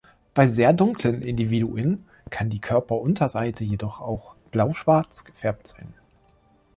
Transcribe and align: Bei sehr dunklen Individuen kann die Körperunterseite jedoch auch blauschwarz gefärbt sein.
Bei 0.33 0.47
sehr 0.47 0.73
dunklen 0.73 1.21
Individuen 1.21 2.07
kann 2.31 2.49
die 2.49 2.57
Körperunterseite 2.59 3.63
jedoch 3.63 3.99
auch 4.01 4.33
blauschwarz 4.49 5.25
gefärbt 5.25 5.67
sein. 5.67 5.93